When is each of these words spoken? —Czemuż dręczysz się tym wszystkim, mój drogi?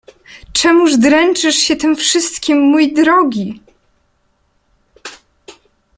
—Czemuż 0.53 0.97
dręczysz 0.97 1.55
się 1.55 1.75
tym 1.75 1.95
wszystkim, 1.95 2.57
mój 2.59 2.93
drogi? 2.93 3.59